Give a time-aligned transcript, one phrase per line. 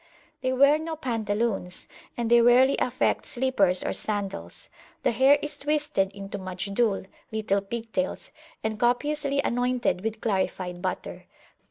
[0.41, 4.67] They wear no pantaloons, and they rarely affect slippers or sandals.
[5.03, 8.31] The hair is twisted into Majdul, little pig tails,
[8.63, 11.25] and copiously anointed with clarified butter.